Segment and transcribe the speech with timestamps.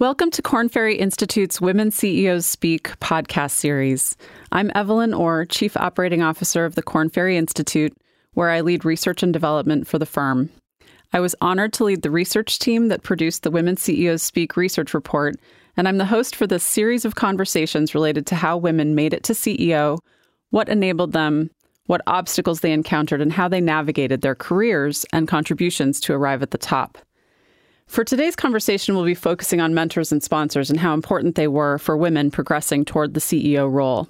[0.00, 4.16] Welcome to Korn Ferry Institute's Women CEOs Speak podcast series.
[4.52, 7.92] I'm Evelyn Orr, Chief Operating Officer of the Korn Ferry Institute,
[8.34, 10.50] where I lead research and development for the firm.
[11.12, 14.94] I was honored to lead the research team that produced the Women CEOs Speak research
[14.94, 15.34] report,
[15.76, 19.24] and I'm the host for this series of conversations related to how women made it
[19.24, 19.98] to CEO,
[20.50, 21.50] what enabled them,
[21.86, 26.52] what obstacles they encountered, and how they navigated their careers and contributions to arrive at
[26.52, 26.98] the top.
[27.88, 31.78] For today's conversation, we'll be focusing on mentors and sponsors and how important they were
[31.78, 34.06] for women progressing toward the CEO role.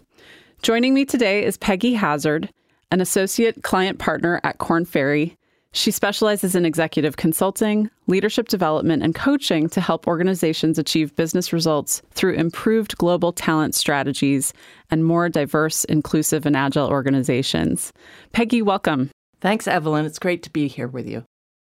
[0.62, 2.50] Joining me today is Peggy Hazard,
[2.90, 5.36] an associate client partner at Korn Ferry.
[5.72, 12.02] She specializes in executive consulting, leadership development, and coaching to help organizations achieve business results
[12.10, 14.52] through improved global talent strategies
[14.90, 17.92] and more diverse, inclusive, and agile organizations.
[18.32, 19.10] Peggy, welcome.
[19.40, 20.04] Thanks, Evelyn.
[20.04, 21.24] It's great to be here with you.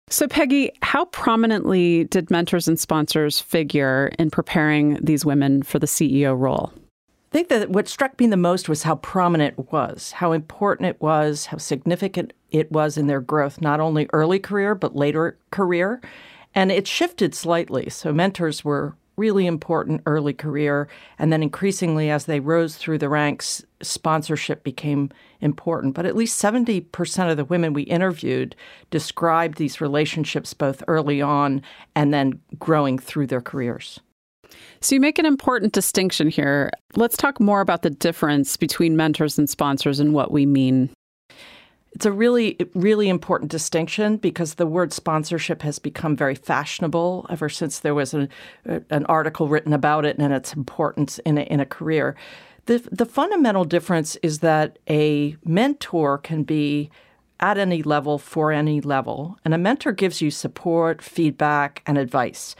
[0.08, 5.86] So, Peggy, how prominently did mentors and sponsors figure in preparing these women for the
[5.86, 6.72] CEO role?
[7.32, 10.88] I think that what struck me the most was how prominent it was, how important
[10.88, 15.36] it was, how significant it was in their growth, not only early career, but later
[15.50, 16.00] career.
[16.54, 17.90] And it shifted slightly.
[17.90, 20.88] So, mentors were really important early career.
[21.18, 25.94] And then increasingly, as they rose through the ranks, sponsorship became important.
[25.94, 28.56] But at least 70% of the women we interviewed
[28.90, 31.62] described these relationships both early on
[31.94, 34.00] and then growing through their careers.
[34.80, 36.70] So, you make an important distinction here.
[36.94, 40.90] Let's talk more about the difference between mentors and sponsors and what we mean
[41.94, 47.48] it's a really, really important distinction because the word sponsorship has become very fashionable ever
[47.48, 48.28] since there was an,
[48.90, 52.16] an article written about it and its importance in a, in a career.
[52.66, 56.90] The, the fundamental difference is that a mentor can be
[57.38, 62.56] at any level for any level, and a mentor gives you support, feedback, and advice.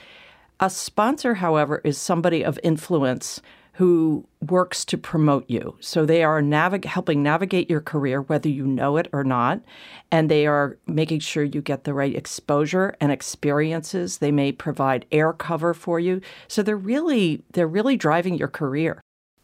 [0.60, 3.40] A sponsor, however, is somebody of influence
[3.74, 5.76] who works to promote you.
[5.80, 9.60] So they are navig- helping navigate your career, whether you know it or not,
[10.12, 14.18] and they are making sure you get the right exposure and experiences.
[14.18, 16.20] They may provide air cover for you.
[16.46, 19.00] So they're really they're really driving your career.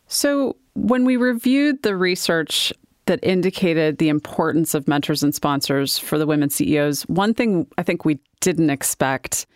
[0.06, 2.72] So when we reviewed the research
[3.06, 7.82] that indicated the importance of mentors and sponsors for the women CEOs, one thing I
[7.82, 9.46] think we didn't expect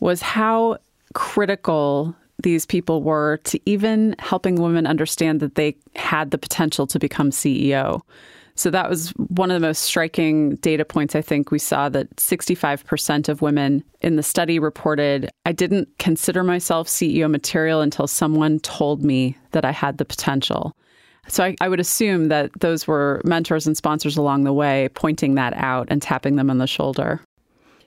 [0.00, 0.76] was how
[1.14, 6.98] critical these people were to even helping women understand that they had the potential to
[6.98, 8.02] become CEO.
[8.54, 12.14] So that was one of the most striking data points I think we saw that
[12.16, 18.60] 65% of women in the study reported I didn't consider myself CEO material until someone
[18.60, 20.76] told me that I had the potential.
[21.28, 25.36] So I, I, would assume that those were mentors and sponsors along the way pointing
[25.36, 27.20] that out and tapping them on the shoulder.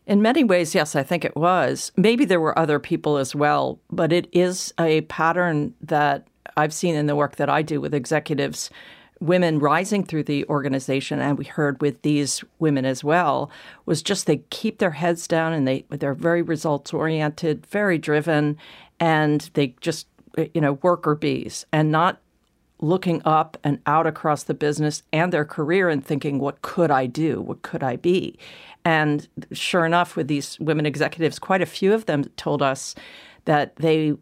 [0.08, 1.92] In many ways, yes, I think it was.
[1.98, 6.96] Maybe there were other people as well, but it is a pattern that I've seen
[6.96, 8.70] in the work that I do with executives,
[9.20, 13.50] women rising through the organization, and we heard with these women as well,
[13.86, 18.58] was just they keep their heads down and they they're very results oriented, very driven,
[19.00, 20.08] and they just
[20.54, 22.22] you know worker bees and not
[22.82, 27.06] looking up and out across the business and their career and thinking, what could I
[27.06, 27.42] do?
[27.42, 28.38] What could I be?
[28.86, 32.94] And sure enough, with these women executives, quite a few of them told us
[33.46, 34.14] that they,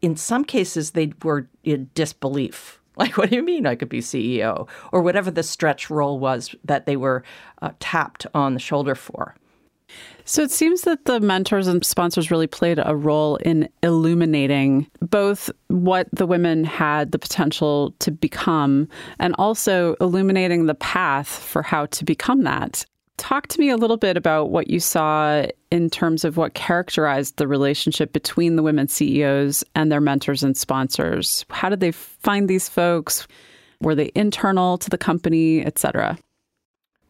[0.00, 2.78] in some cases, they were in disbelief.
[2.96, 4.68] Like, what do you mean I could be CEO?
[4.92, 7.22] Or whatever the stretch role was that they were
[7.62, 9.34] uh, tapped on the shoulder for.
[10.24, 15.50] So it seems that the mentors and sponsors really played a role in illuminating both
[15.68, 18.86] what the women had the potential to become
[19.18, 22.84] and also illuminating the path for how to become that.
[23.20, 27.36] Talk to me a little bit about what you saw in terms of what characterized
[27.36, 31.44] the relationship between the women CEOs and their mentors and sponsors.
[31.50, 33.28] How did they find these folks?
[33.82, 36.18] Were they internal to the company, et cetera?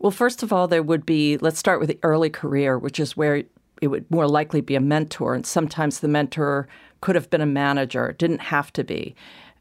[0.00, 3.16] Well, first of all, there would be, let's start with the early career, which is
[3.16, 3.44] where
[3.80, 5.34] it would more likely be a mentor.
[5.34, 6.66] And sometimes the mentor
[7.02, 9.14] could have been a manager, didn't have to be.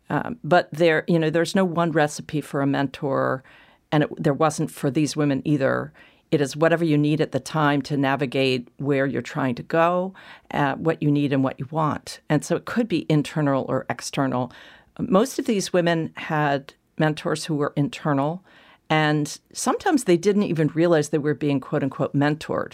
[0.10, 3.44] Um, but there, you know, there's no one recipe for a mentor,
[3.92, 5.94] and it, there wasn't for these women either.
[6.32, 10.14] It is whatever you need at the time to navigate where you're trying to go,
[10.52, 12.20] uh, what you need and what you want.
[12.30, 14.52] And so it could be internal or external.
[15.00, 18.44] Most of these women had mentors who were internal.
[18.90, 22.74] And sometimes they didn't even realize they were being quote unquote mentored.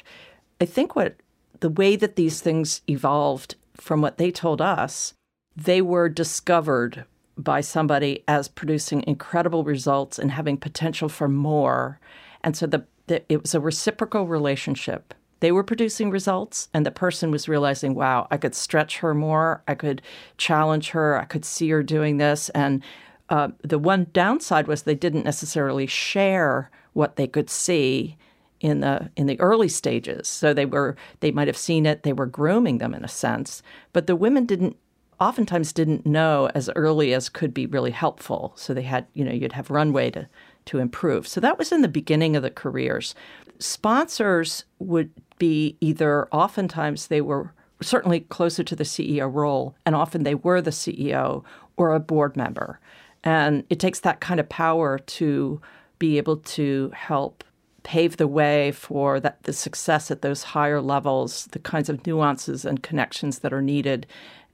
[0.60, 1.16] I think what
[1.60, 5.14] the way that these things evolved from what they told us,
[5.56, 7.06] they were discovered
[7.38, 12.00] by somebody as producing incredible results and having potential for more.
[12.44, 15.14] And so the, the, it was a reciprocal relationship.
[15.42, 19.62] they were producing results and the person was realizing, wow, I could stretch her more,
[19.68, 20.02] I could
[20.38, 22.50] challenge her, I could see her doing this.
[22.50, 22.82] And
[23.30, 28.18] uh, the one downside was they didn't necessarily share what they could see
[28.62, 30.28] in the in the early stages.
[30.28, 33.62] So they were they might have seen it, they were grooming them in a sense,
[33.94, 34.78] but the women didn't
[35.20, 38.54] oftentimes didn't know as early as could be really helpful.
[38.56, 40.28] So they had, you know, you'd have runway to
[40.66, 41.28] to improve.
[41.28, 43.16] So that was in the beginning of the careers.
[43.60, 50.24] Sponsors would be either oftentimes they were certainly closer to the CEO role, and often
[50.24, 51.44] they were the CEO
[51.78, 52.80] or a board member.
[53.24, 55.62] And it takes that kind of power to
[56.00, 57.44] be able to help
[57.84, 62.66] pave the way for that the success at those higher levels, the kinds of nuances
[62.66, 64.08] and connections that are needed.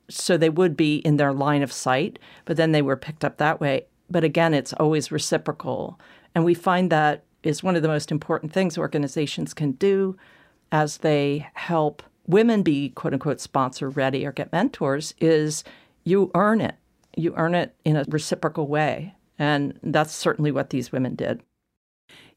[0.10, 3.38] So they would be in their line of sight, but then they were picked up
[3.38, 3.86] that way.
[4.12, 6.00] But again, it's always reciprocal.
[6.36, 10.18] And we find that is one of the most important things organizations can do
[10.72, 15.64] as they help women be quote unquote sponsor ready or get mentors is
[16.04, 16.76] you earn it.
[17.16, 19.16] You earn it in a reciprocal way.
[19.40, 21.42] And that's certainly what these women did.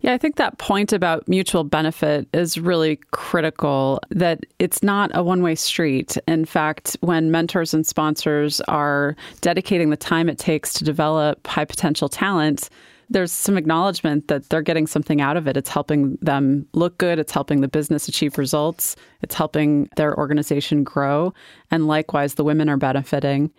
[0.04, 5.22] Yeah, I think that point about mutual benefit is really critical that it's not a
[5.22, 6.18] one way street.
[6.28, 11.64] In fact, when mentors and sponsors are dedicating the time it takes to develop high
[11.64, 12.68] potential talent,
[13.08, 15.56] there's some acknowledgement that they're getting something out of it.
[15.56, 20.84] It's helping them look good, it's helping the business achieve results, it's helping their organization
[20.84, 21.32] grow,
[21.70, 23.50] and likewise the women are benefiting.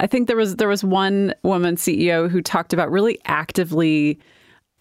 [0.00, 4.18] I think there was there was one woman CEO who talked about really actively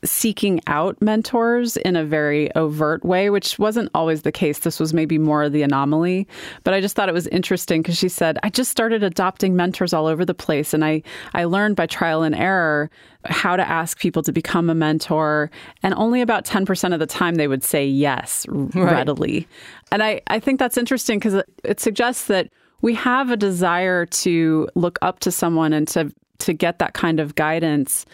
[0.04, 4.60] seeking out mentors in a very overt way, which wasn't always the case.
[4.60, 6.28] This was maybe more the anomaly.
[6.64, 9.94] But I just thought it was interesting because she said, I just started adopting mentors
[9.94, 10.74] all over the place.
[10.74, 11.04] And I,
[11.34, 12.90] I learned by trial and error
[13.26, 15.52] how to ask people to become a mentor.
[15.84, 18.76] And only about 10% of the time they would say yes right.
[18.76, 19.48] readily.
[19.92, 22.50] And I, I think that's interesting because it, it suggests that
[22.82, 27.20] we have a desire to look up to someone and to to get that kind
[27.20, 28.06] of guidance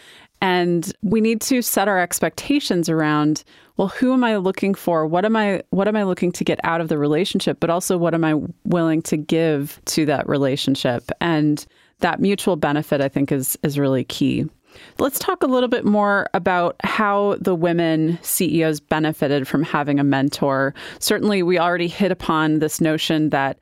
[0.41, 3.43] and we need to set our expectations around
[3.77, 5.05] well who am i looking for?
[5.05, 7.59] What am i what am i looking to get out of the relationship?
[7.59, 8.35] But also what am i
[8.65, 11.09] willing to give to that relationship?
[11.21, 11.65] And
[11.99, 14.45] that mutual benefit i think is is really key.
[14.99, 20.03] Let's talk a little bit more about how the women CEOs benefited from having a
[20.03, 20.73] mentor.
[20.99, 23.57] Certainly, we already hit upon this notion that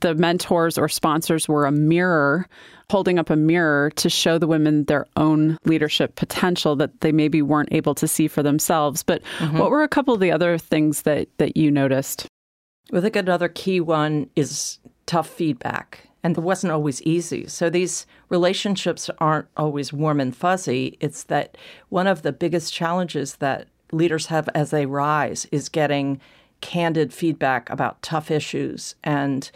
[0.00, 2.46] the mentors or sponsors were a mirror
[2.90, 7.40] holding up a mirror to show the women their own leadership potential that they maybe
[7.40, 9.02] weren't able to see for themselves.
[9.02, 9.58] But mm-hmm.
[9.58, 12.26] what were a couple of the other things that, that you noticed?
[12.92, 16.06] I think another key one is tough feedback.
[16.22, 17.48] And it wasn't always easy.
[17.48, 20.96] So these relationships aren't always warm and fuzzy.
[21.00, 21.56] It's that
[21.88, 26.20] one of the biggest challenges that leaders have as they rise is getting
[26.60, 28.94] candid feedback about tough issues.
[29.02, 29.50] And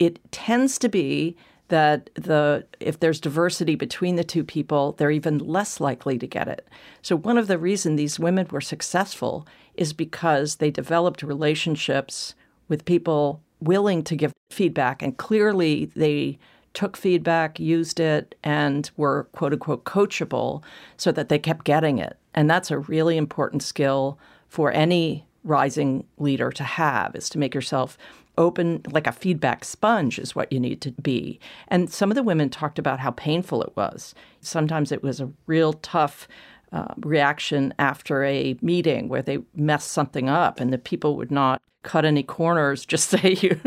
[0.00, 1.36] it tends to be
[1.68, 6.48] that the if there's diversity between the two people, they're even less likely to get
[6.48, 6.66] it.
[7.00, 12.34] So one of the reasons these women were successful is because they developed relationships
[12.68, 16.38] with people willing to give feedback and clearly they
[16.72, 20.62] took feedback, used it, and were quote unquote coachable
[20.96, 22.16] so that they kept getting it.
[22.34, 24.18] And that's a really important skill
[24.48, 27.96] for any rising leader to have is to make yourself
[28.40, 31.38] open, like a feedback sponge, is what you need to be.
[31.68, 34.14] And some of the women talked about how painful it was.
[34.40, 36.26] Sometimes it was a real tough
[36.72, 41.60] uh, reaction after a meeting where they messed something up and the people would not
[41.82, 43.58] cut any corners just say you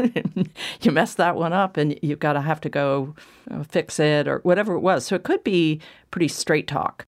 [0.82, 3.14] you messed that one up and you've got to have to go
[3.52, 7.06] uh, fix it or whatever it was so it could be pretty straight talk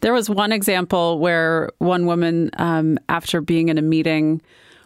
[0.00, 4.40] there was one example where one woman um, after being in a meeting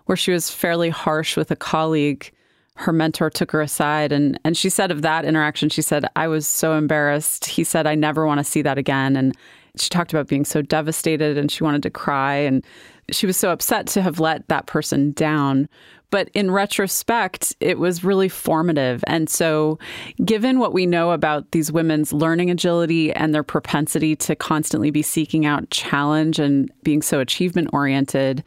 [0.09, 2.33] where she was fairly harsh with a colleague.
[2.77, 6.29] Her mentor took her aside and, and she said of that interaction, she said, I
[6.29, 7.45] was so embarrassed.
[7.45, 9.17] He said, I never want to see that again.
[9.17, 9.37] And
[9.77, 12.37] she talked about being so devastated and she wanted to cry.
[12.37, 12.65] And
[13.11, 15.69] she was so upset to have let that person down.
[16.09, 19.05] But in retrospect, it was really formative.
[19.07, 19.79] And so,
[20.25, 25.03] given what we know about these women's learning agility and their propensity to constantly be
[25.03, 28.43] seeking out challenge and being so achievement oriented,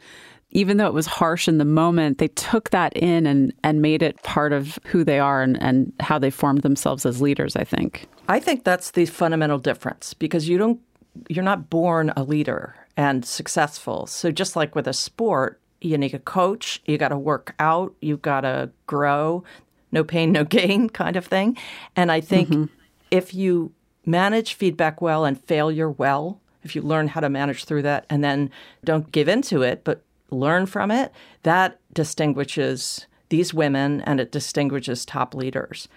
[0.52, 4.02] even though it was harsh in the moment, they took that in and, and made
[4.02, 7.64] it part of who they are and, and how they formed themselves as leaders, I
[7.64, 8.06] think.
[8.28, 10.80] I think that's the fundamental difference because you don't
[11.28, 14.06] you're not born a leader and successful.
[14.06, 17.94] So just like with a sport, you need a coach, you got to work out,
[18.00, 19.44] you got to grow,
[19.90, 21.56] no pain, no gain kind of thing.
[21.96, 22.64] And I think mm-hmm.
[23.10, 23.72] if you
[24.06, 28.22] manage feedback well and failure well, if you learn how to manage through that and
[28.22, 28.50] then
[28.84, 30.02] don't give into it, but
[30.34, 31.12] learn from it,
[31.42, 35.88] that distinguishes these women and it distinguishes top leaders.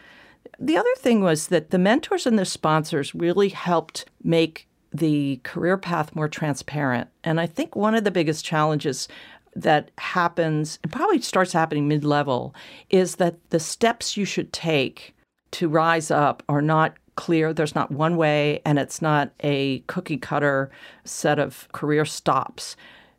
[0.60, 5.77] The other thing was that the mentors and the sponsors really helped make the career
[5.77, 7.10] path more transparent.
[7.24, 9.08] And I think one of the biggest challenges
[9.56, 12.56] that happens, it probably starts happening mid level,
[12.89, 15.15] is that the steps you should take
[15.51, 17.54] to rise up are not clear.
[17.54, 20.70] There's not one way, and it's not a cookie cutter
[21.04, 22.75] set of career stops.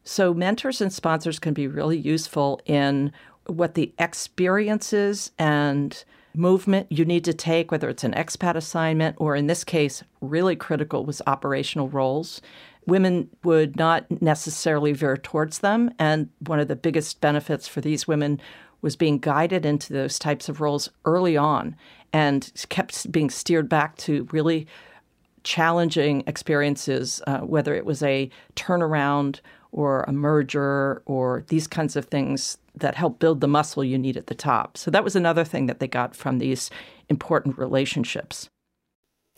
[0.08, 3.10] So, mentors and sponsors can be really useful in
[3.46, 9.34] what the experiences and movement you need to take, whether it's an expat assignment or
[9.34, 12.40] in this case, really critical was operational roles.
[12.86, 15.90] Women would not necessarily veer towards them.
[15.98, 18.40] And one of the biggest benefits for these women
[18.82, 21.74] was being guided into those types of roles early on
[22.12, 24.68] and kept being steered back to really
[25.46, 32.06] challenging experiences, uh, whether it was a turnaround or a merger or these kinds of
[32.06, 34.76] things that help build the muscle you need at the top.
[34.76, 36.68] So that was another thing that they got from these
[37.08, 38.50] important relationships.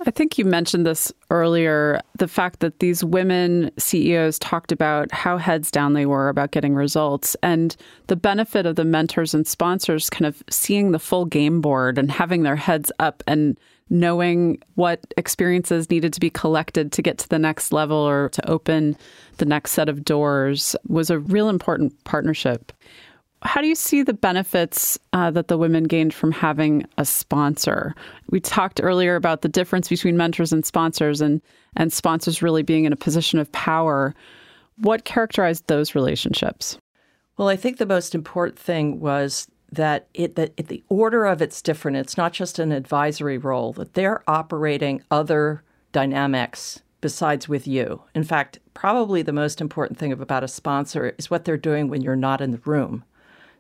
[0.06, 5.36] I think you mentioned this earlier the fact that these women CEOs talked about how
[5.36, 10.08] heads down they were about getting results and the benefit of the mentors and sponsors
[10.08, 13.58] kind of seeing the full game board and having their heads up and
[13.90, 18.48] knowing what experiences needed to be collected to get to the next level or to
[18.48, 18.96] open
[19.38, 22.72] the next set of doors was a real important partnership.
[23.42, 27.94] How do you see the benefits uh, that the women gained from having a sponsor?
[28.30, 31.40] We talked earlier about the difference between mentors and sponsors, and
[31.76, 34.12] and sponsors really being in a position of power.
[34.78, 36.78] What characterized those relationships?
[37.36, 41.62] Well, I think the most important thing was that it that the order of it's
[41.62, 41.96] different.
[41.96, 48.02] It's not just an advisory role; that they're operating other dynamics besides with you.
[48.14, 52.02] In fact, probably the most important thing about a sponsor is what they're doing when
[52.02, 53.04] you're not in the room.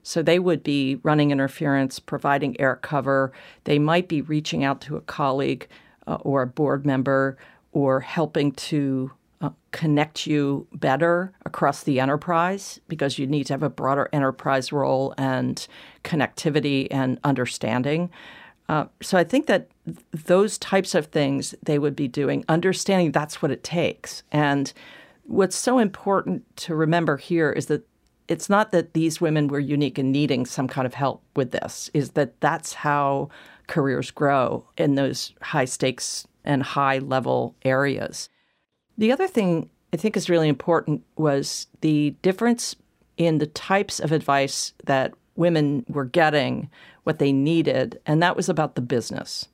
[0.02, 3.32] So they would be running interference, providing air cover.
[3.64, 5.68] They might be reaching out to a colleague
[6.06, 7.36] uh, or a board member
[7.72, 13.62] or helping to uh, connect you better across the enterprise because you need to have
[13.62, 15.66] a broader enterprise role and
[16.04, 18.10] connectivity and understanding.
[18.68, 23.12] Uh, so I think that th- those types of things they would be doing, understanding
[23.12, 24.22] that's what it takes.
[24.32, 24.72] And
[25.24, 27.86] what's so important to remember here is that
[28.26, 31.90] it's not that these women were unique in needing some kind of help with this,
[31.94, 33.30] is that that's how
[33.68, 38.28] careers grow in those high stakes and high level areas.
[38.98, 42.76] The other thing I think is really important was the difference
[43.16, 46.68] in the types of advice that women were getting,
[47.04, 49.48] what they needed, and that was about the business.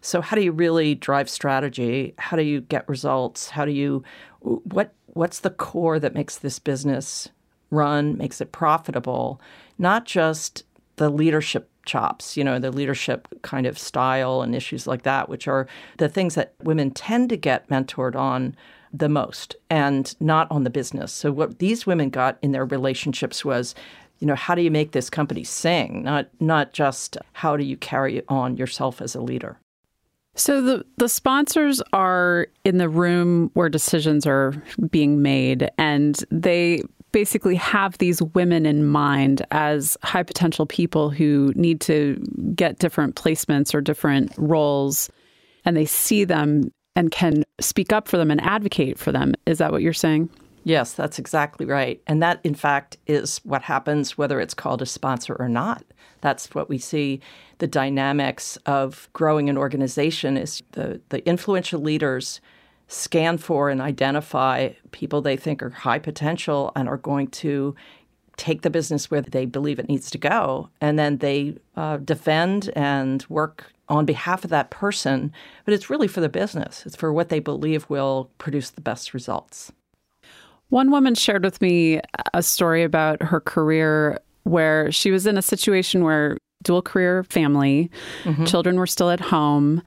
[0.00, 2.14] So how do you really drive strategy?
[2.18, 3.50] How do you get results?
[3.50, 4.02] How do you
[4.40, 7.28] what what's the core that makes this business
[7.70, 9.40] run, makes it profitable,
[9.78, 10.64] not just
[10.96, 15.48] the leadership chops, you know, the leadership kind of style and issues like that, which
[15.48, 18.54] are the things that women tend to get mentored on
[18.92, 21.12] the most and not on the business.
[21.12, 23.74] So what these women got in their relationships was
[24.20, 27.76] you know how do you make this company sing not not just how do you
[27.76, 29.60] carry on yourself as a leader
[30.34, 36.82] so the the sponsors are in the room where decisions are being made and they
[37.12, 42.16] basically have these women in mind as high potential people who need to
[42.54, 45.10] get different placements or different roles,
[45.64, 49.32] and they see them and can speak up for them and advocate for them.
[49.46, 50.28] Is that what you're saying?
[50.64, 52.02] Yes, that's exactly right.
[52.08, 55.84] And that, in fact, is what happens whether it's called a sponsor or not.
[56.22, 57.20] That's what we see
[57.58, 62.40] the dynamics of growing an organization is the, the influential leaders
[62.88, 67.76] scan for and identify people they think are high potential and are going to
[68.36, 70.68] take the business where they believe it needs to go.
[70.80, 75.32] And then they uh, defend and work on behalf of that person.
[75.64, 79.14] But it's really for the business, it's for what they believe will produce the best
[79.14, 79.72] results.
[80.68, 82.00] One woman shared with me
[82.34, 87.90] a story about her career where she was in a situation where dual career family,
[88.24, 88.44] mm-hmm.
[88.44, 89.82] children were still at home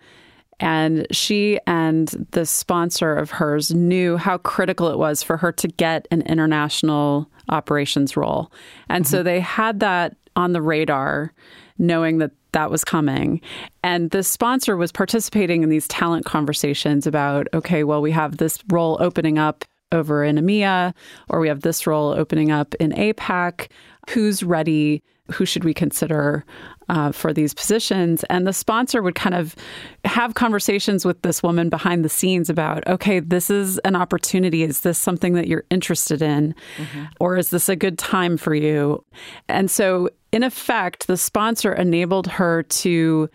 [0.62, 5.68] and she and the sponsor of hers knew how critical it was for her to
[5.68, 8.52] get an international operations role.
[8.88, 9.12] And mm-hmm.
[9.12, 11.34] so they had that on the radar,
[11.80, 13.42] knowing that that was coming.
[13.84, 18.60] And the sponsor was participating in these talent conversations about okay, well, we have this
[18.70, 20.94] role opening up over in EMEA,
[21.30, 23.68] or we have this role opening up in APAC.
[24.10, 25.04] Who's ready?
[25.32, 26.46] who should we consider
[26.92, 28.24] uh, for these positions.
[28.26, 29.56] And the sponsor would kind of
[30.04, 34.64] have conversations with this woman behind the scenes about, okay, this is an opportunity.
[34.64, 36.54] Is this something that you're interested in?
[36.78, 37.06] Mm-hmm.
[37.20, 39.04] Or is this a good time for you?
[39.48, 43.30] And so, in effect, the sponsor enabled her to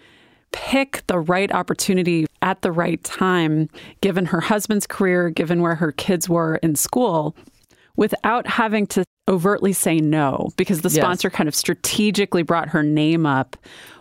[0.52, 3.68] pick the right opportunity at the right time,
[4.02, 7.34] given her husband's career, given where her kids were in school,
[7.96, 11.36] without having to overtly say no, because the sponsor yes.
[11.36, 13.56] kind of strategically brought her name up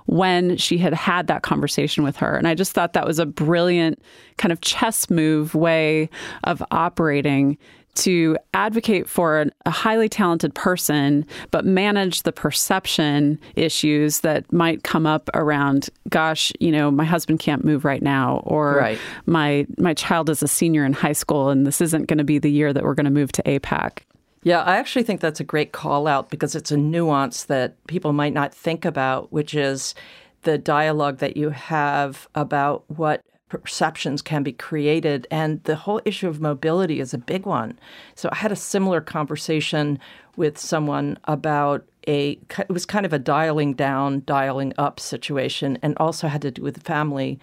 [0.06, 2.36] when she had had that conversation with her.
[2.36, 4.02] And I just thought that was a brilliant
[4.38, 6.10] kind of chess move way
[6.44, 7.58] of operating
[7.96, 15.06] to advocate for a highly talented person, but manage the perception issues that might come
[15.06, 19.00] up around, gosh, you know, my husband can't move right now, or right.
[19.26, 22.38] my my child is a senior in high school and this isn't going to be
[22.38, 24.00] the year that we're going to move to APAC.
[24.46, 28.14] Yeah, I actually think that's a great call out because it's a nuance that people
[28.14, 29.96] might not think about, which is
[30.44, 35.26] the dialogue that you have about what perceptions can be created.
[35.32, 37.80] And the whole issue of mobility is a big one.
[38.14, 39.98] So I had a similar conversation
[40.36, 45.98] with someone about a, it was kind of a dialing down, dialing up situation, and
[45.98, 47.40] also had to do with family.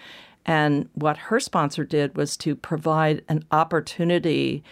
[0.46, 4.62] And what her sponsor did was to provide an opportunity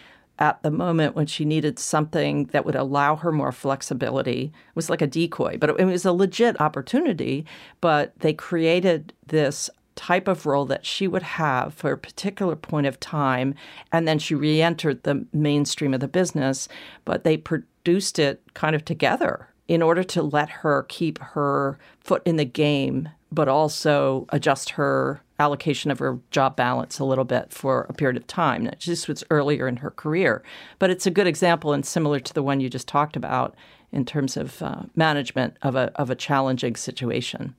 [0.41, 4.45] at the moment when she needed something that would allow her more flexibility.
[4.45, 7.45] It was like a decoy, but it was a legit opportunity.
[7.81, 12.87] But they created this type of role that she would have for a particular point
[12.87, 13.55] of time.
[13.93, 16.69] And then she re entered the mainstream of the business,
[17.05, 22.23] but they produced it kind of together in order to let her keep her foot
[22.25, 27.53] in the game, but also adjust her allocation of her job balance a little bit
[27.53, 28.71] for a period of time.
[28.85, 30.43] This was earlier in her career,
[30.79, 33.55] but it's a good example and similar to the one you just talked about
[33.91, 37.57] in terms of uh, management of a, of a challenging situation.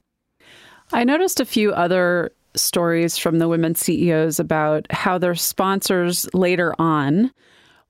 [0.93, 6.73] I noticed a few other stories from the women CEOs about how their sponsors later
[6.79, 7.31] on,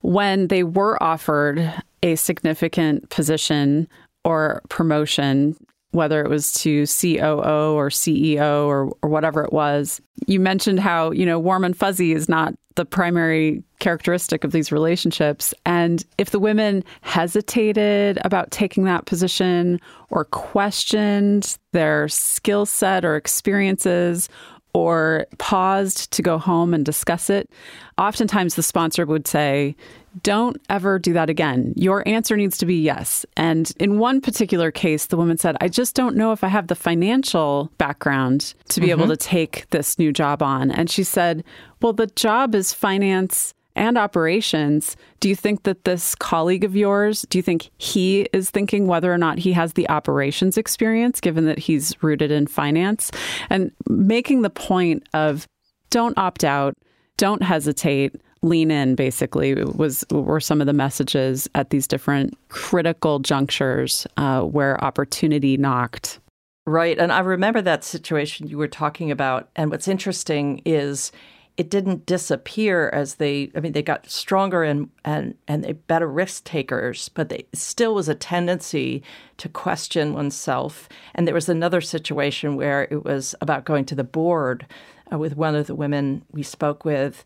[0.00, 1.72] when they were offered
[2.02, 3.88] a significant position
[4.24, 5.56] or promotion,
[5.92, 10.00] whether it was to COO or CEO or, or whatever it was.
[10.26, 14.72] You mentioned how, you know, warm and fuzzy is not the primary characteristic of these
[14.72, 15.52] relationships.
[15.66, 23.16] And if the women hesitated about taking that position or questioned their skill set or
[23.16, 24.28] experiences
[24.74, 27.50] or paused to go home and discuss it,
[27.98, 29.76] oftentimes the sponsor would say,
[30.22, 31.72] don't ever do that again.
[31.76, 33.24] Your answer needs to be yes.
[33.36, 36.66] And in one particular case, the woman said, I just don't know if I have
[36.66, 39.00] the financial background to be mm-hmm.
[39.00, 40.70] able to take this new job on.
[40.70, 41.44] And she said,
[41.80, 44.96] Well, the job is finance and operations.
[45.20, 49.12] Do you think that this colleague of yours, do you think he is thinking whether
[49.12, 53.10] or not he has the operations experience, given that he's rooted in finance?
[53.50, 55.46] And making the point of
[55.90, 56.74] don't opt out,
[57.16, 63.20] don't hesitate lean in basically was were some of the messages at these different critical
[63.20, 66.18] junctures uh, where opportunity knocked
[66.66, 71.12] right and i remember that situation you were talking about and what's interesting is
[71.56, 76.08] it didn't disappear as they i mean they got stronger and and and they better
[76.08, 79.02] risk takers but they still was a tendency
[79.42, 80.88] to question oneself.
[81.16, 84.66] And there was another situation where it was about going to the board
[85.12, 87.24] uh, with one of the women we spoke with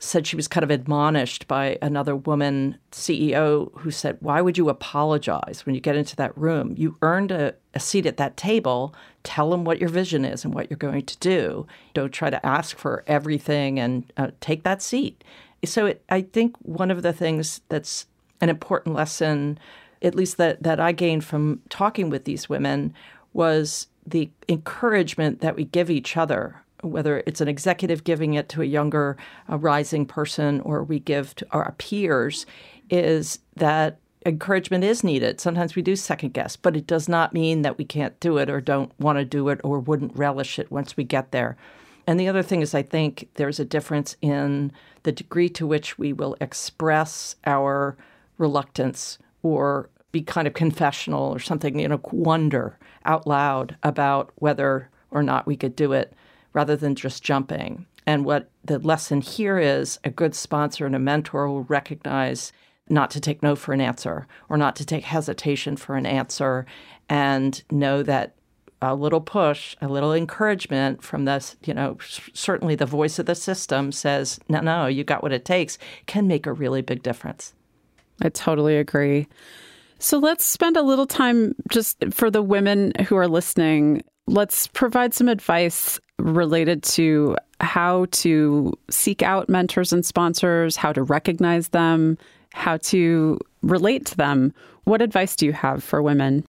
[0.00, 4.68] said she was kind of admonished by another woman CEO who said, Why would you
[4.68, 6.74] apologize when you get into that room?
[6.76, 8.94] You earned a, a, seat at that table.
[9.22, 11.66] Tell them what your vision is and what you're going to do.
[11.94, 15.22] Don't try to ask for everything and uh, take that seat.
[15.64, 18.06] So it, I think one of the things that's
[18.40, 19.58] an important lesson,
[20.00, 22.94] at least that, that I gained from talking with these women,
[23.34, 28.62] was the encouragement that we give each other whether it's an executive giving it to
[28.62, 29.16] a younger,
[29.48, 32.46] a rising person, or we give to our peers,
[32.88, 35.40] is that encouragement is needed.
[35.40, 38.50] Sometimes we do second guess, but it does not mean that we can't do it
[38.50, 41.56] or don't want to do it or wouldn't relish it once we get there.
[42.06, 44.72] And the other thing is, I think there's a difference in
[45.04, 47.96] the degree to which we will express our
[48.36, 54.88] reluctance or be kind of confessional or something, you know, wonder out loud about whether
[55.10, 56.12] or not we could do it
[56.52, 57.86] rather than just jumping.
[58.06, 62.52] And what the lesson here is a good sponsor and a mentor will recognize
[62.88, 66.66] not to take no for an answer or not to take hesitation for an answer
[67.08, 68.34] and know that
[68.82, 71.98] a little push, a little encouragement from this, you know,
[72.32, 76.26] certainly the voice of the system says, no, no, you got what it takes, can
[76.26, 77.52] make a really big difference.
[78.22, 79.28] I totally agree.
[79.98, 84.02] So let's spend a little time just for the women who are listening.
[84.26, 91.02] Let's provide some advice related to how to seek out mentors and sponsors, how to
[91.02, 92.18] recognize them,
[92.52, 94.52] how to relate to them.
[94.84, 96.44] What advice do you have for women?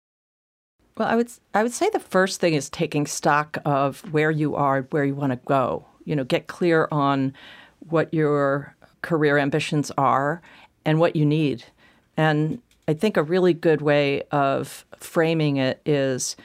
[0.96, 4.56] Well, I would I would say the first thing is taking stock of where you
[4.56, 5.84] are, where you want to go.
[6.04, 7.32] You know, get clear on
[7.88, 10.42] what your career ambitions are
[10.84, 11.64] and what you need.
[12.16, 16.36] And I think a really good way of framing it is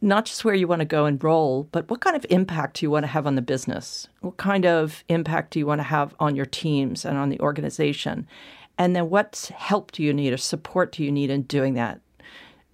[0.00, 2.86] not just where you want to go and roll, but what kind of impact do
[2.86, 4.08] you want to have on the business?
[4.20, 7.40] What kind of impact do you want to have on your teams and on the
[7.40, 8.26] organization?
[8.78, 12.00] And then what help do you need or support do you need in doing that?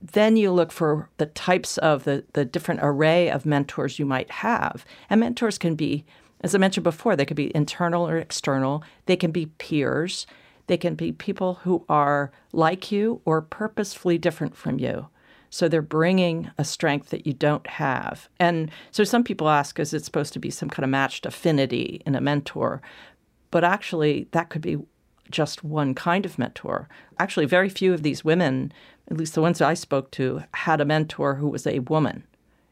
[0.01, 4.31] Then you look for the types of the, the different array of mentors you might
[4.31, 4.85] have.
[5.09, 6.05] And mentors can be,
[6.43, 10.27] as I mentioned before, they could be internal or external, they can be peers,
[10.67, 15.09] they can be people who are like you or purposefully different from you.
[15.55, 18.29] So they're bringing a strength that you don't have.
[18.41, 22.03] And so some people ask, is it supposed to be some kind of matched affinity
[22.05, 22.83] in a mentor?
[23.53, 24.79] But actually, that could be
[25.31, 26.89] just one kind of mentor.
[27.21, 28.73] Actually, very few of these women,
[29.09, 32.25] at least the ones I spoke to, had a mentor who was a woman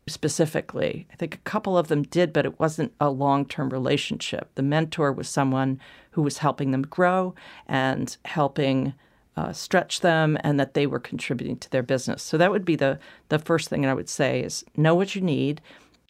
[0.09, 1.07] specifically.
[1.13, 4.51] I think a couple of them did, but it wasn't a long term relationship.
[4.57, 5.79] The mentor was someone
[6.11, 7.37] who was helping them grow
[7.69, 8.95] and helping
[9.37, 12.23] uh, stretch them, and that they were contributing to their business.
[12.23, 15.21] So that would be the the first thing I would say is know what you
[15.21, 15.61] need.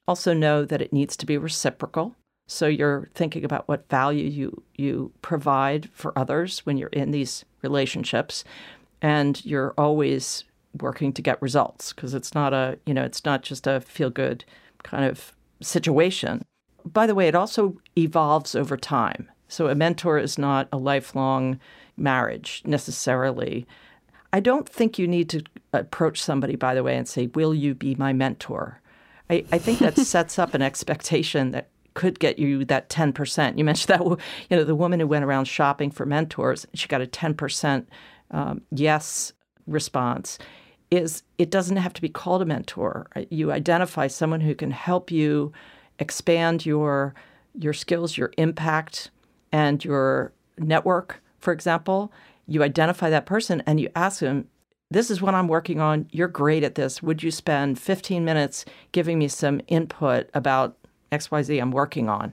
[0.08, 2.16] Also know that it needs to be reciprocal.
[2.48, 7.44] So you're thinking about what value you you provide for others when you're in these
[7.62, 8.44] relationships,
[9.00, 10.44] and you're always
[10.80, 14.10] working to get results because it's not a you know it's not just a feel
[14.10, 14.44] good
[14.82, 16.42] kind of situation.
[16.84, 19.30] By the way, it also evolves over time.
[19.46, 21.60] So a mentor is not a lifelong
[21.96, 23.66] marriage necessarily.
[24.32, 27.74] I don't think you need to approach somebody, by the way, and say, Will you
[27.74, 28.80] be my mentor?
[29.28, 33.58] I, I think that sets up an expectation that could get you that 10%.
[33.58, 34.06] You mentioned that,
[34.50, 37.86] you know, the woman who went around shopping for mentors, she got a 10%
[38.30, 39.32] um, yes
[39.66, 40.38] response.
[40.90, 43.08] Is it doesn't have to be called a mentor.
[43.30, 45.52] You identify someone who can help you
[45.98, 47.14] expand your
[47.58, 49.10] your skills, your impact,
[49.52, 51.22] and your network.
[51.42, 52.10] For example,
[52.46, 54.48] you identify that person and you ask them,
[54.90, 56.06] "This is what I'm working on.
[56.10, 57.02] You're great at this.
[57.02, 60.76] Would you spend 15 minutes giving me some input about
[61.12, 62.32] XYZ I'm working on.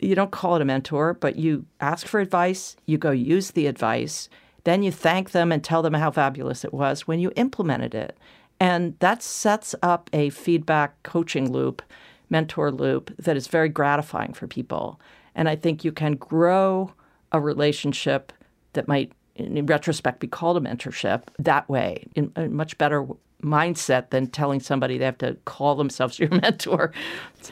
[0.00, 3.66] You don't call it a mentor, but you ask for advice, you go use the
[3.66, 4.28] advice,
[4.64, 8.16] then you thank them and tell them how fabulous it was when you implemented it.
[8.60, 11.82] And that sets up a feedback coaching loop,
[12.28, 15.00] mentor loop that is very gratifying for people.
[15.34, 16.92] And I think you can grow
[17.30, 18.32] a relationship
[18.78, 23.06] that might, in retrospect, be called a mentorship that way in a much better
[23.42, 26.92] mindset than telling somebody they have to call themselves your mentor.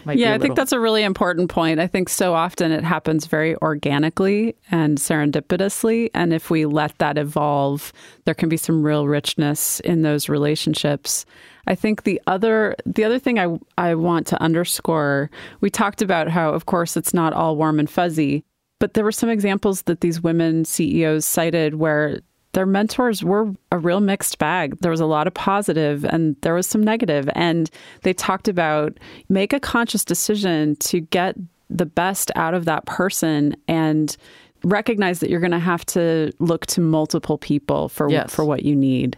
[0.07, 1.79] yeah, I think that's a really important point.
[1.79, 6.11] I think so often it happens very organically and serendipitously.
[6.15, 7.93] And if we let that evolve,
[8.25, 11.25] there can be some real richness in those relationships.
[11.69, 16.29] I think the other the other thing I I want to underscore, we talked about
[16.29, 18.45] how of course it's not all warm and fuzzy,
[18.79, 22.21] but there were some examples that these women CEOs cited where
[22.53, 24.79] their mentors were a real mixed bag.
[24.81, 27.29] There was a lot of positive and there was some negative.
[27.35, 27.71] And
[28.03, 31.37] they talked about make a conscious decision to get
[31.69, 34.17] the best out of that person and
[34.65, 38.35] recognize that you're going to have to look to multiple people for yes.
[38.35, 39.17] for what you need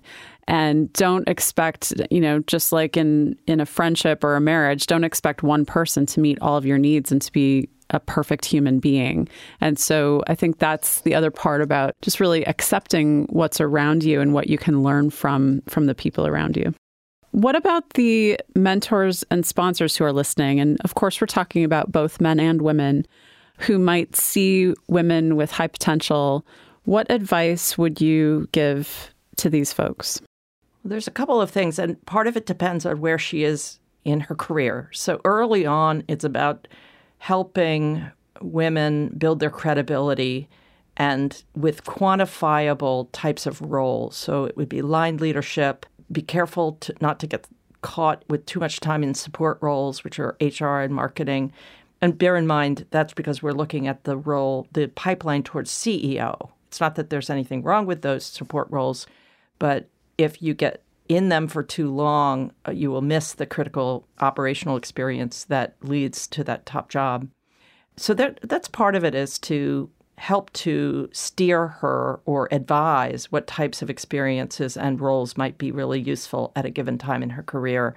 [0.49, 5.05] and don't expect you know just like in in a friendship or a marriage don't
[5.05, 8.79] expect one person to meet all of your needs and to be a perfect human
[8.79, 9.29] being.
[9.61, 14.21] And so I think that's the other part about just really accepting what's around you
[14.21, 16.75] and what you can learn from from the people around you.
[17.33, 20.61] What about the mentors and sponsors who are listening?
[20.61, 23.07] And of course, we're talking about both men and women
[23.59, 26.47] who might see women with high potential.
[26.85, 30.21] What advice would you give to these folks?
[30.85, 34.21] There's a couple of things, and part of it depends on where she is in
[34.21, 34.89] her career.
[34.93, 36.67] So early on, it's about
[37.19, 40.49] helping women build their credibility
[40.97, 44.17] and with quantifiable types of roles.
[44.17, 47.47] So it would be line leadership, be careful to, not to get
[47.83, 51.53] caught with too much time in support roles, which are HR and marketing.
[52.01, 56.51] And bear in mind, that's because we're looking at the role, the pipeline towards CEO.
[56.67, 59.07] It's not that there's anything wrong with those support roles,
[59.59, 64.07] but if you get in them for too long, uh, you will miss the critical
[64.21, 67.29] operational experience that leads to that top job.
[67.97, 73.47] So that that's part of it is to help to steer her or advise what
[73.47, 77.43] types of experiences and roles might be really useful at a given time in her
[77.43, 77.95] career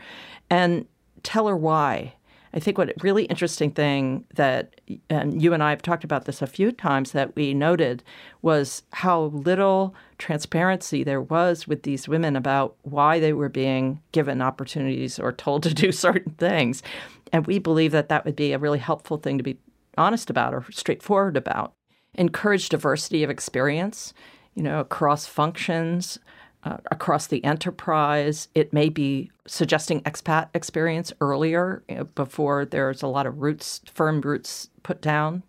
[0.49, 0.85] and
[1.23, 2.13] tell her why.
[2.53, 6.25] I think what a really interesting thing that, and you and I have talked about
[6.25, 8.03] this a few times, that we noted
[8.41, 14.41] was how little transparency there was with these women about why they were being given
[14.41, 16.83] opportunities or told to do certain things.
[17.31, 19.57] And we believe that that would be a really helpful thing to be
[19.97, 21.73] honest about or straightforward about.
[22.15, 24.13] Encourage diversity of experience,
[24.55, 26.19] you know, across functions,
[26.63, 28.47] uh, across the enterprise.
[28.53, 33.81] It may be suggesting expat experience earlier you know, before there's a lot of roots,
[33.91, 35.43] firm roots put down,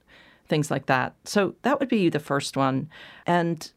[0.49, 1.15] things like that.
[1.25, 2.89] So that would be the first one.
[3.27, 3.71] And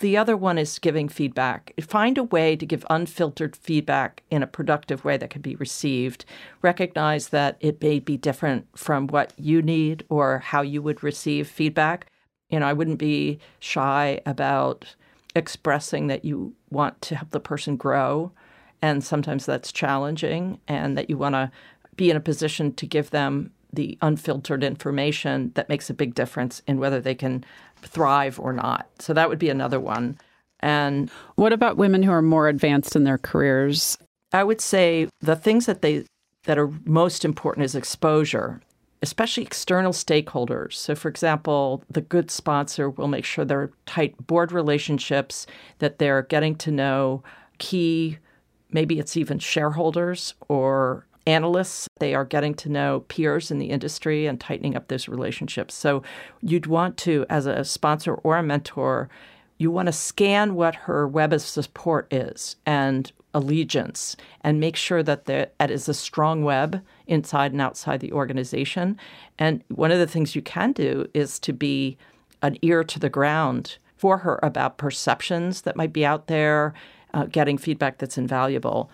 [0.00, 1.72] the other one is giving feedback.
[1.80, 6.24] Find a way to give unfiltered feedback in a productive way that can be received.
[6.62, 11.48] Recognize that it may be different from what you need or how you would receive
[11.48, 12.06] feedback.
[12.48, 14.94] You know, I wouldn't be shy about
[15.34, 18.32] expressing that you want to help the person grow.
[18.82, 21.50] And sometimes that's challenging, and that you want to
[21.96, 26.62] be in a position to give them the unfiltered information that makes a big difference
[26.66, 27.44] in whether they can
[27.78, 28.88] thrive or not.
[28.98, 30.18] So that would be another one.
[30.60, 33.98] And what about women who are more advanced in their careers?
[34.32, 36.04] I would say the things that they
[36.44, 38.60] that are most important is exposure
[39.04, 40.72] especially external stakeholders.
[40.72, 45.46] So, for example, the good sponsor will make sure there are tight board relationships,
[45.78, 47.22] that they're getting to know
[47.58, 48.18] key,
[48.72, 51.86] maybe it's even shareholders or analysts.
[52.00, 55.74] They are getting to know peers in the industry and tightening up those relationships.
[55.74, 56.02] So,
[56.40, 59.10] you'd want to, as a sponsor or a mentor,
[59.58, 65.02] you want to scan what her web of support is and allegiance and make sure
[65.02, 68.98] that that is a strong web inside and outside the organization.
[69.38, 71.98] And one of the things you can do is to be
[72.42, 76.74] an ear to the ground for her about perceptions that might be out there,
[77.12, 78.90] uh, getting feedback that's invaluable.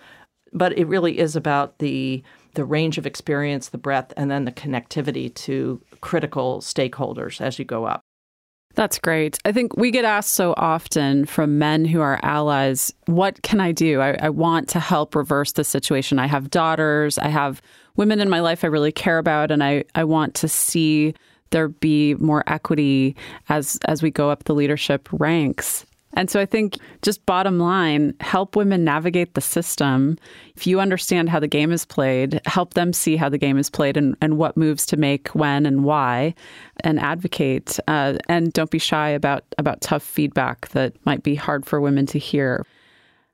[0.53, 2.23] But it really is about the
[2.53, 7.63] the range of experience, the breadth, and then the connectivity to critical stakeholders as you
[7.63, 8.01] go up.
[8.75, 9.37] That's great.
[9.43, 13.71] I think we get asked so often from men who are allies, what can I
[13.71, 14.01] do?
[14.01, 16.19] I, I, want to help reverse the situation.
[16.19, 17.61] I have daughters, I have
[17.97, 21.13] women in my life I really care about, and I, I want to see
[21.49, 23.15] there be more equity
[23.49, 25.85] as as we go up the leadership ranks.
[26.13, 30.17] And so I think just bottom line, help women navigate the system.
[30.55, 33.69] If you understand how the game is played, help them see how the game is
[33.69, 36.33] played and, and what moves to make when and why,
[36.83, 37.79] and advocate.
[37.87, 42.05] Uh, and don't be shy about, about tough feedback that might be hard for women
[42.07, 42.65] to hear.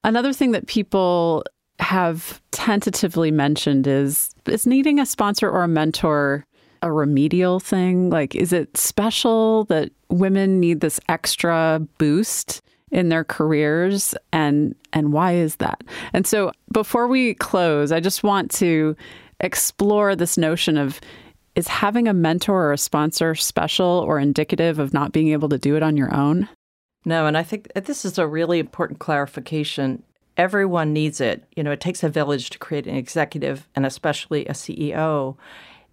[0.04, 1.44] Another thing that people
[1.80, 6.44] have tentatively mentioned is is needing a sponsor or a mentor
[6.82, 8.10] a remedial thing?
[8.10, 15.12] Like, is it special that women need this extra boost in their careers and and
[15.12, 15.84] why is that?
[16.14, 18.96] And so before we close, I just want to
[19.40, 21.00] explore this notion of
[21.58, 25.58] is having a mentor or a sponsor special or indicative of not being able to
[25.58, 26.48] do it on your own?
[27.04, 30.04] No, and I think uh, this is a really important clarification.
[30.38, 31.44] Everyone needs it.
[31.56, 35.36] You know, it takes a village to create an executive and especially a CEO.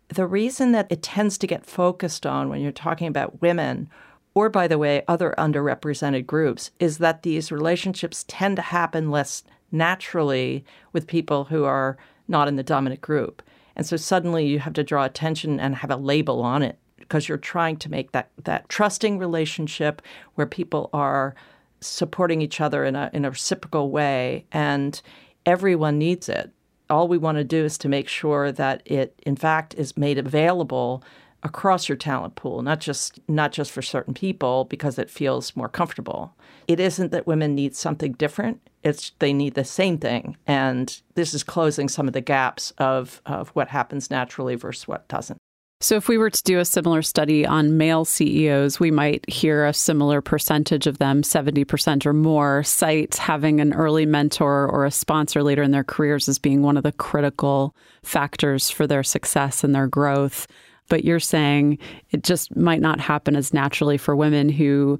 [0.08, 3.88] The reason that it tends to get focused on when you're talking about women
[4.34, 9.44] or by the way, other underrepresented groups, is that these relationships tend to happen less
[9.70, 13.42] naturally with people who are not in the dominant group.
[13.76, 17.28] And so suddenly you have to draw attention and have a label on it because
[17.28, 20.00] you're trying to make that, that trusting relationship
[20.34, 21.34] where people are
[21.80, 25.02] supporting each other in a, in a reciprocal way and
[25.44, 26.50] everyone needs it.
[26.88, 30.18] All we want to do is to make sure that it, in fact, is made
[30.18, 31.02] available
[31.44, 35.68] across your talent pool, not just not just for certain people because it feels more
[35.68, 36.34] comfortable.
[36.66, 40.36] It isn't that women need something different, it's they need the same thing.
[40.46, 45.06] And this is closing some of the gaps of, of what happens naturally versus what
[45.08, 45.38] doesn't.
[45.80, 49.66] So, if we were to do a similar study on male CEOs, we might hear
[49.66, 54.90] a similar percentage of them, 70% or more, cite having an early mentor or a
[54.90, 59.62] sponsor later in their careers as being one of the critical factors for their success
[59.62, 60.46] and their growth
[60.88, 61.78] but you're saying
[62.10, 64.98] it just might not happen as naturally for women who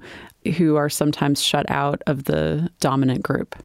[0.57, 3.55] who are sometimes shut out of the dominant group.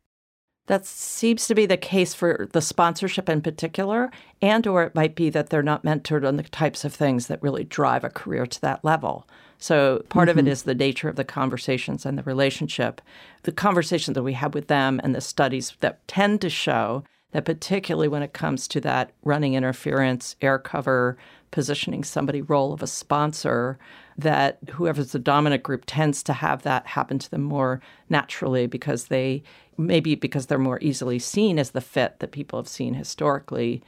[0.67, 5.17] That seems to be the case for the sponsorship in particular, and or it might
[5.17, 8.47] be that they're not mentored on the types of things that really drive a career
[8.47, 9.27] to that level.
[9.59, 10.39] So part mm-hmm.
[10.39, 10.69] of it mm-hmm.
[10.69, 13.01] the nature of the conversations and the relationship.
[13.43, 17.45] The conversations that we have with them and the studies that tend to show that
[17.45, 21.17] particularly when it comes to that running interference, air cover,
[21.51, 23.79] positioning somebody role of a sponsor
[24.17, 29.07] that whoever's the dominant group tends to have that happen to them more naturally because
[29.07, 29.43] they
[29.77, 33.83] maybe because they're more easily seen as the fit that people have seen historically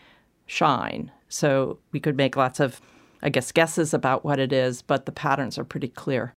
[0.47, 1.11] shine.
[1.29, 2.81] So we could make lots of
[3.23, 6.35] I guess guesses about what it is, but the patterns are pretty clear.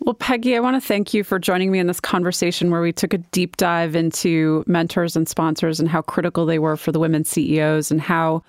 [0.00, 2.92] Well, Peggy, I want to thank you for joining me in this conversation where we
[2.92, 6.98] took a deep dive into mentors and sponsors and how critical they were for the
[6.98, 8.42] women CEOs and how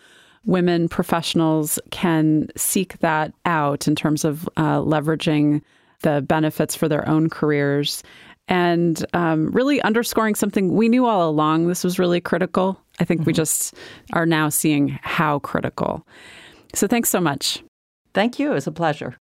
[0.45, 5.62] women professionals can seek that out in terms of uh, leveraging
[6.01, 8.03] the benefits for their own careers
[8.47, 12.79] and um, really underscoring something we knew all along this was really critical.
[12.99, 13.27] I think mm-hmm.
[13.29, 13.73] we just
[14.13, 16.05] are now seeing how critical.
[16.73, 17.63] So thanks so much.
[18.13, 18.51] Thank you.
[18.51, 19.17] It was a pleasure.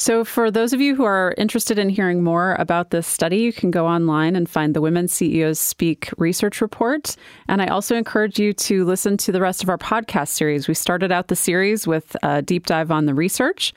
[0.00, 3.52] So, for those of you who are interested in hearing more about this study, you
[3.52, 7.16] can go online and find the Women CEOs Speak research report.
[7.48, 10.66] And I also encourage you to listen to the rest of our podcast series.
[10.66, 13.74] We started out the series with a deep dive on the research.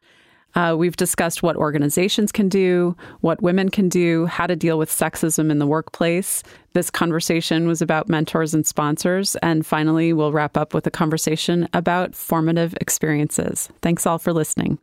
[0.56, 4.90] Uh, we've discussed what organizations can do, what women can do, how to deal with
[4.90, 6.42] sexism in the workplace.
[6.72, 9.36] This conversation was about mentors and sponsors.
[9.44, 13.68] And finally, we'll wrap up with a conversation about formative experiences.
[13.82, 14.80] Thanks all for listening.